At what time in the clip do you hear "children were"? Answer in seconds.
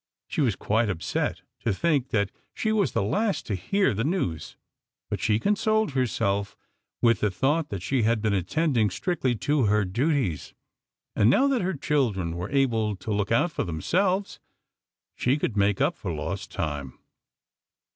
11.75-12.49